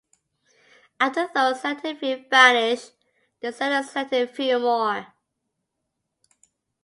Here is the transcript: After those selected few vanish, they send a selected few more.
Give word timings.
After 0.99 1.29
those 1.31 1.61
selected 1.61 1.99
few 1.99 2.25
vanish, 2.27 2.87
they 3.39 3.51
send 3.51 3.71
a 3.71 3.87
selected 3.87 4.31
few 4.31 4.57
more. 4.57 5.05